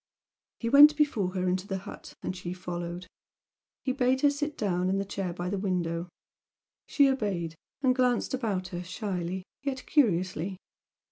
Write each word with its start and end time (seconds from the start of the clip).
He 0.59 0.67
went 0.67 0.97
before 0.97 1.35
her 1.35 1.47
into 1.47 1.67
the 1.67 1.77
hut, 1.77 2.15
and 2.23 2.35
she 2.35 2.53
followed. 2.53 3.05
He 3.83 3.91
bade 3.91 4.21
her 4.21 4.31
sit 4.31 4.57
down 4.57 4.89
in 4.89 4.97
the 4.97 5.05
chair 5.05 5.31
by 5.31 5.47
the 5.47 5.59
window, 5.59 6.09
she 6.87 7.07
obeyed, 7.07 7.53
and 7.83 7.95
glanced 7.95 8.33
about 8.33 8.69
her 8.69 8.83
shyly, 8.83 9.43
yet 9.61 9.85
curiously. 9.85 10.57